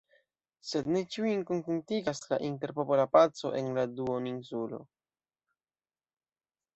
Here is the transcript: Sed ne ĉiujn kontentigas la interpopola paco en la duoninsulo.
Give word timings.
Sed 0.67 0.87
ne 0.93 1.01
ĉiujn 1.15 1.41
kontentigas 1.49 2.21
la 2.31 2.39
interpopola 2.47 3.05
paco 3.17 3.51
en 3.59 3.69
la 3.75 3.83
duoninsulo. 3.99 4.81